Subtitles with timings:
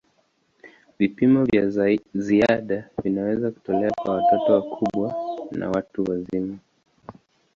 [0.99, 1.69] Vipimo vya
[2.15, 5.13] ziada vinaweza kutolewa kwa watoto wakubwa
[5.51, 6.57] na watu wazima.